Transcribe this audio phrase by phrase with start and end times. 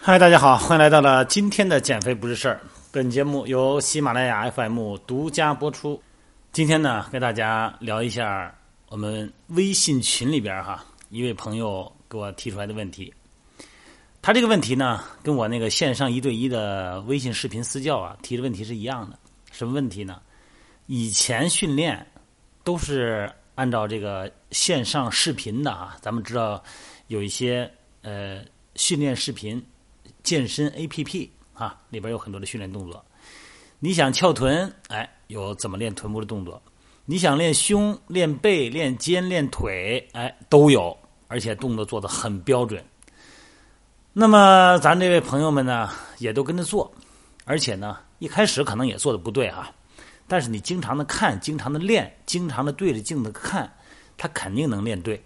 [0.00, 2.60] 嗨，大家好，欢迎来到了今天的减肥不是事儿。
[2.90, 6.00] 本节目由喜马拉雅 FM 独家播出。
[6.52, 8.54] 今天呢，跟大家聊一下
[8.88, 13.12] 我们微信群里边哈一位朋友给我提出来的问题。
[14.22, 19.18] 他这个问题呢，跟我那个线上一对一的微信视频私教啊提的问题是一样的。
[19.50, 20.22] 什么问题呢？
[20.86, 22.06] 以前训练
[22.64, 26.62] 都是按照这个线上视频的啊，咱们知道
[27.08, 27.70] 有一些
[28.02, 28.40] 呃
[28.76, 29.62] 训练视频。
[30.28, 33.02] 健身 A P P 啊，里边有很多的训练动作。
[33.78, 36.60] 你想翘臀，哎，有怎么练臀部的动作；
[37.06, 40.94] 你想练胸、练背、练肩、练腿，哎，都有，
[41.28, 42.84] 而且动作做的很标准。
[44.12, 45.88] 那么咱这位朋友们呢，
[46.18, 46.92] 也都跟着做，
[47.46, 49.72] 而且呢，一开始可能也做的不对哈，
[50.26, 53.72] 但是你经常的看，经常的练，经常的对着镜子看，
[54.18, 55.18] 他肯定能练对。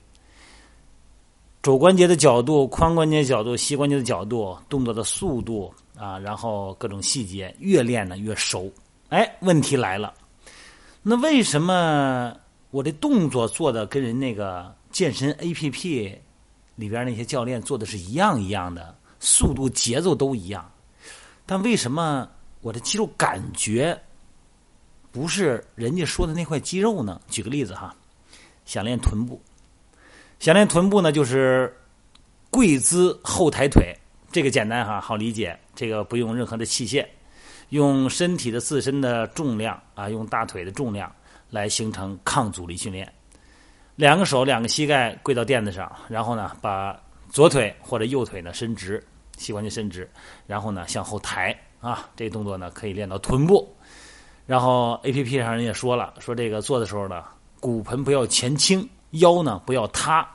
[1.62, 8.68] 肘关节的角度、髋关节角度、膝关节的角度、动作的速度啊，然后各种细节，越练呢越熟。
[9.10, 10.12] 哎，问题来了，
[11.02, 12.36] 那为什么
[12.72, 16.18] 我这动作做的跟人那个健身 A P P
[16.74, 20.68] 里边那些教练做的是一样一样的，速度节奏都一样，
[21.46, 22.28] 但为什么
[22.60, 23.96] 我的肌肉感觉
[25.12, 27.20] 不是人家说的那块肌肉呢？
[27.28, 27.94] 举个例子哈，
[28.64, 29.40] 想练臀部。
[30.42, 31.72] 想练臀部呢，就是
[32.50, 33.96] 跪姿后抬腿，
[34.32, 35.56] 这个简单哈，好理解。
[35.72, 37.06] 这个不用任何的器械，
[37.68, 41.14] 用身体的自身的重量啊，用大腿的重量
[41.48, 43.08] 来形成抗阻力训练。
[43.94, 49.00] 两个手、两个膝盖跪到垫子上，然后呢，把左腿或者右腿呢伸直，
[49.38, 50.10] 膝关节伸直，
[50.48, 53.72] 然后呢向后抬啊，这个动作呢可以练到臀部。
[54.44, 57.22] 然后 A P P 上人也说了，说这个做的时候呢，
[57.60, 58.84] 骨盆不要前倾。
[59.12, 60.28] 腰呢不要塌，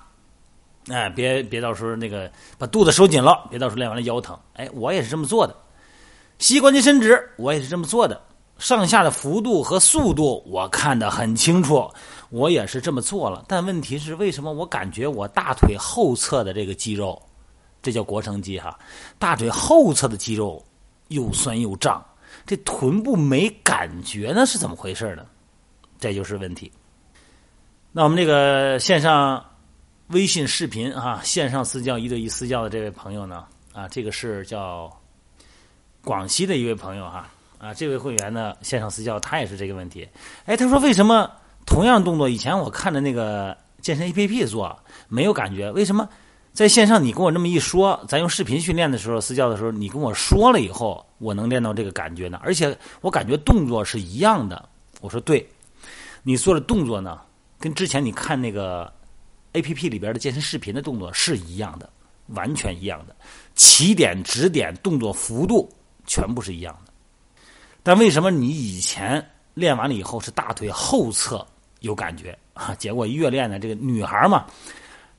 [0.89, 4.37] 哎，别别到时候那个把肚子收紧了，别到时候练完了腰疼。
[4.53, 5.55] 哎，我也是这么做的，
[6.39, 8.21] 膝关节伸直，我也是这么做的。
[8.57, 11.87] 上下的幅度和速度我看得很清楚，
[12.29, 13.45] 我也是这么做了。
[13.47, 17.21] 但问题是，为什么我感觉我大腿后侧的这个肌肉，
[17.83, 18.77] 这叫腘绳肌哈，
[19.19, 20.63] 大腿后侧的肌肉
[21.09, 22.03] 又酸又胀，
[22.47, 24.43] 这臀部没感觉呢？
[24.43, 25.23] 是怎么回事呢？
[25.99, 26.71] 这就是问题。
[27.97, 29.43] 那我们这个线上
[30.09, 33.43] 微信视频啊，线上私教一对一私教的这位朋友呢，
[33.73, 34.95] 啊，这个是叫
[36.03, 40.07] 广西的一位朋友哈，啊，这位会员呢线上私教他也是这个问题，
[40.45, 41.27] 哎，他说为什么
[41.65, 46.07] 同样动作以前我看的那个健身 A P P 做没有感觉，为什么
[46.53, 52.39] 在线上你跟我这么一说，咱用视频训练的时候私教的时候，你跟我说了以后，我能练到这个感觉呢？
[52.43, 54.69] 而且我感觉动作是一样的。
[55.01, 55.43] 我说对，
[56.21, 57.21] 你做的动作呢？
[57.59, 58.91] 跟之前你看那个
[59.53, 61.89] A P P 里边的健身视频的动作是一样的，
[62.27, 63.15] 完全一样的，
[63.55, 65.67] 起点、止点、动作幅度
[66.05, 66.93] 全部是一样的。
[67.81, 71.45] 但为什么你以前练完了以后是大腿后侧
[71.79, 72.75] 有感觉 啊？
[72.75, 74.45] 结果越练呢，这个女孩嘛，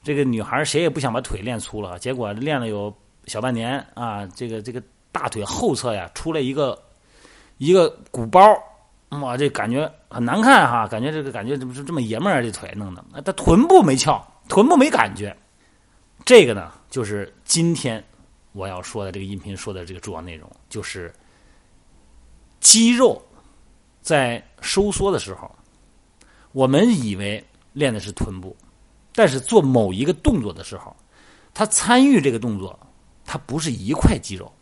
[0.05, 2.95] 这个女孩谁也不想把腿练粗了，结果练了有
[3.27, 6.81] 小半年啊，这个这个大腿后侧呀出来一个
[7.57, 8.41] 一个鼓包。
[9.11, 12.43] 哇，这感觉很难看哈，感觉这个感觉怎么是这么爷们儿？
[12.43, 15.35] 这腿弄的，他臀部没翘，臀部没感觉。
[16.27, 18.05] 这个呢，就是今天
[18.53, 21.11] 我要说的这个音频说的这个主要内容，就是
[22.61, 23.21] 肌肉
[24.03, 25.51] 在收缩的时候，
[26.53, 27.43] 我们以为
[27.73, 28.55] 练的是臀部，
[29.15, 30.95] 但是做某一个动作的时候，
[31.55, 32.79] 他参与这个动作，
[33.25, 34.53] 它不是一块肌肉，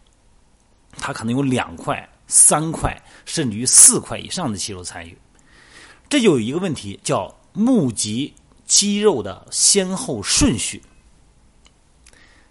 [0.92, 2.08] 它可能有两块。
[2.26, 5.16] 三块甚至于四块以上的肌肉参与，
[6.08, 10.82] 这就有一个问题，叫募集肌肉的先后顺序。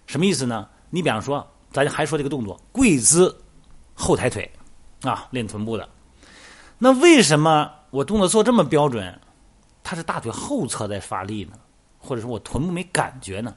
[0.05, 0.67] 什么意思呢？
[0.89, 3.35] 你比方说，咱还说这个动作，跪姿
[3.93, 4.49] 后抬腿
[5.01, 5.89] 啊，练臀部的。
[6.77, 9.19] 那为什么我动作做这么标准，
[9.83, 11.53] 它是大腿后侧在发力呢？
[11.97, 13.55] 或者说我臀部没感觉呢？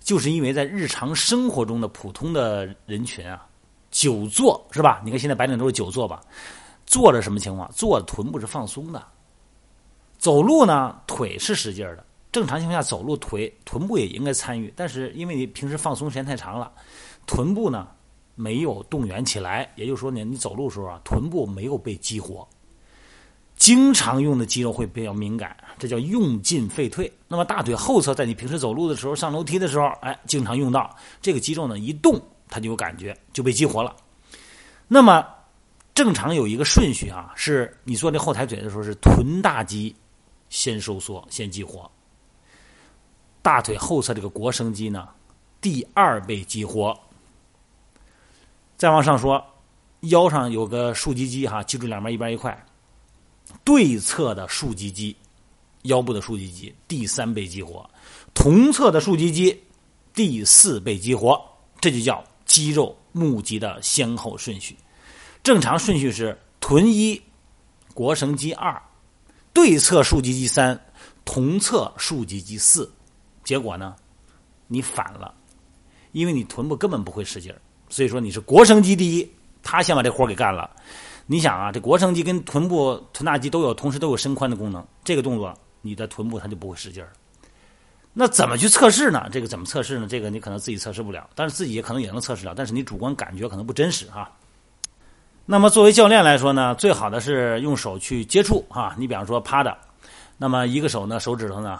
[0.00, 3.46] 就是因为在日常生活中的普通的人群啊。
[3.90, 5.00] 久坐是吧？
[5.04, 6.20] 你看现在白领都是久坐吧？
[6.86, 7.70] 坐着什么情况？
[7.72, 9.02] 坐臀部是放松的。
[10.18, 12.04] 走路呢，腿是使劲的。
[12.32, 16.70] 正常情况下走路，腿臀部也应该参与，但是因为你平时放松时间太长了，
[17.26, 17.88] 臀部呢
[18.34, 19.68] 没有动员起来。
[19.74, 22.46] 也就是说，你你走路的时候啊，臀部没有被激活。
[23.56, 27.12] 经常用的肌肉会比较敏感，这叫用进废退。
[27.28, 32.20] 那么大腿后侧，在你平时走路的时候、上楼梯的时候，哎，经常用到这个肌肉呢，一动。
[32.50, 33.96] 它就有感觉，就被激活了。
[34.88, 35.26] 那么
[35.94, 39.94] 正常有一个顺序啊，是你做这后抬腿的时候，是臀大肌
[40.48, 41.88] 先收缩，先激活；
[43.40, 45.08] 大腿后侧这个腘绳肌呢，
[45.60, 46.98] 第二被激活。
[48.76, 49.44] 再往上说，
[50.00, 52.66] 腰上有个竖脊肌哈，脊柱两边一边一块，
[53.62, 55.14] 对侧的竖脊肌，
[55.82, 57.88] 腰部的竖脊肌第三被激活，
[58.32, 59.62] 同侧的竖脊肌
[60.14, 61.38] 第四被激活，
[61.78, 64.76] 这就叫肌肉募集的先后顺序。
[65.40, 67.22] 正常顺序是臀一，
[67.94, 68.82] 腘绳肌二，
[69.52, 70.78] 对侧竖脊肌三，
[71.24, 72.92] 同侧竖脊肌四。
[73.44, 73.94] 结果呢，
[74.66, 75.32] 你反了，
[76.10, 79.32] 因为你臀部根本不会使劲儿，所以说你是腘绳肌第一，
[79.62, 80.68] 他先把这活给干了。
[81.26, 87.12] 你想啊，这腘绳肌跟臀部臀大肌都有，同时都有伸髋的功能，这个动作你的臀部它就不会使劲儿。
[88.12, 89.28] 那怎么去测试呢？
[89.30, 90.06] 这个怎么测试呢？
[90.08, 94.30] 这个你可能自己测试不了，但是自己也可能也能测试了，但是你主观感觉可能不真实哈。
[95.46, 98.94] 那么作为教练来说呢，最好的是用手去接触啊。
[98.98, 99.76] 你比方说趴着，
[100.36, 101.78] 那么一个手呢，手指头呢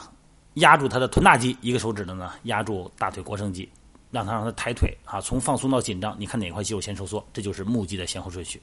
[0.54, 3.68] 压住他的臀大肌，一个手指头呢压住大腿腘绳肌，
[4.10, 8.60] 让他让他抬腿啊，从放松到紧张，你看哪块肌肉先收缩，这就是募肌的先后顺序。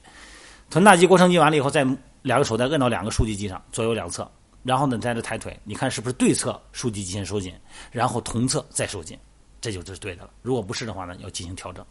[0.70, 1.86] 臀大肌、腘绳肌完了以后，再
[2.22, 4.30] 两个手再摁到两个竖脊肌上，左右两侧，
[4.68, 7.54] 然后呢在这抬腿，你看是不是对侧竖脊肌先收紧，
[7.90, 9.18] 然后同侧再收紧，
[9.60, 10.30] 这就是对的了。
[10.42, 11.84] 如果不是的话呢，要进行调整。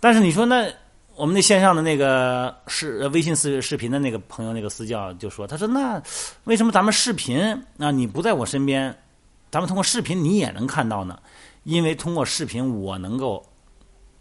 [0.00, 0.68] 但是你说那？
[1.16, 6.02] 我们那线上的那个视微信视视频的那个朋友，那个私教就说：“他说那
[6.42, 7.40] 为什么咱们视频
[7.78, 8.92] 啊你不在我身边，
[9.48, 11.16] 咱们通过视频你也能看到呢？
[11.62, 13.48] 因为通过视频我能够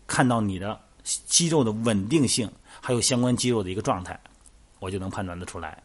[0.05, 2.47] 看到你的肌肉的稳定性，
[2.79, 4.19] 还有相关肌肉的一个状态，
[4.77, 5.81] 我就能判断得出来。”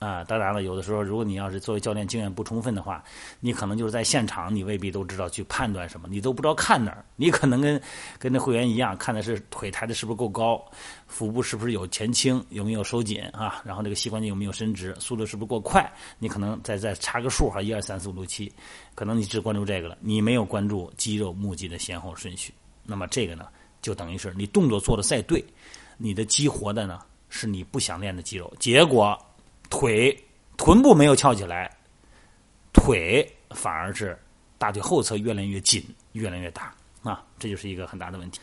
[0.00, 3.04] 啊，当然了，有的时候，如果你要是作为教练经验不充分的话，
[3.38, 7.04] 你可能就是在现场，你未必都知道去判断什么，你都不知道看哪儿。
[7.16, 7.78] 你可能跟
[8.18, 10.64] 跟那会员一样，看的是腿抬的是不是够高，
[11.06, 13.60] 腹部是不是有前倾，有没有收紧啊？
[13.62, 15.86] 然后这个膝关节有没有伸直，速度是不是过快？
[16.18, 18.50] 你可能再再查个数哈，一二三四五六七，
[18.94, 22.54] 可能你只关注这个了，你没有关注肌肉募集的先后顺序。
[22.86, 23.48] 那么这个呢，
[23.82, 25.44] 就等于是你动作做的再对，
[25.98, 29.14] 你的激活的呢是你不想练的肌肉，结果。
[29.70, 30.14] 腿、
[30.58, 31.70] 臀部没有翘起来，
[32.72, 34.18] 腿反而是
[34.58, 35.82] 大腿后侧越来越紧、
[36.12, 38.40] 越来越大啊，这就是一个很大的问题。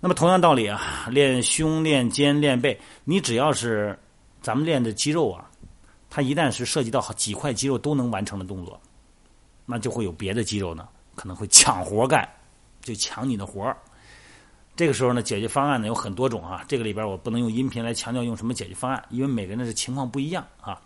[0.00, 3.98] 那么同样道理啊，练胸、练肩、练背，你只要是
[4.40, 5.50] 咱们练的肌肉啊，
[6.08, 8.80] 它一旦是涉及到几块肌肉都能完成的动作，
[9.66, 12.26] 那就会有别的肌肉呢可能会抢活干，
[12.80, 13.76] 就抢你的活儿。
[14.78, 16.64] 这个时候呢，解决方案呢有很多种啊。
[16.68, 20.80] 这个里边我不能用音频来强调用什么解决方案，因为每个人的情况不一样啊。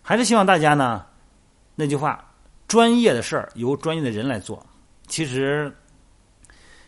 [0.00, 1.04] 还是希望大家呢，
[1.74, 2.24] 那句话，
[2.68, 4.64] 专业的事儿由专业的人来做。
[5.08, 5.74] 其实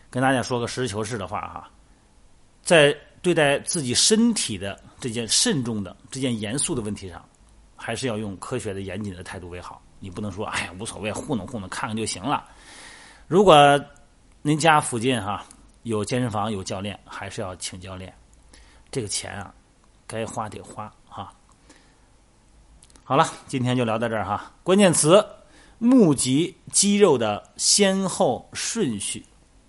[0.09, 1.69] 跟大家说个实事求是的话哈，
[2.63, 7.21] 在对待自己身体的这件慎重的、这件严肃的问题上，
[7.75, 9.81] 还是要用科学的、严谨的态度为好。
[9.99, 12.45] 你不能说哎呀无所谓，糊弄糊弄看看就行了。
[13.27, 13.77] 如果
[14.41, 15.45] 您家附近哈。
[15.83, 18.13] 有健身房有教练，还是要请教练。
[18.91, 19.53] 这个钱啊，
[20.05, 21.33] 该花得花哈。
[23.03, 24.51] 好了，今天就聊到这儿哈。
[24.63, 25.25] 关键词：
[25.77, 29.25] 募集肌肉的先后顺序，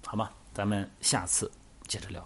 [0.06, 0.30] 好吗？
[0.52, 1.50] 咱们下次
[1.86, 2.22] 接着聊。